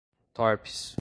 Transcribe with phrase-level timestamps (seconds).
[0.33, 0.89] torpes